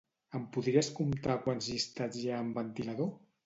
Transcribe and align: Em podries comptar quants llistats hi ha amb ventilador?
Em 0.37 0.45
podries 0.55 0.89
comptar 1.01 1.37
quants 1.45 1.69
llistats 1.75 2.21
hi 2.23 2.27
ha 2.33 2.43
amb 2.49 2.61
ventilador? 2.65 3.17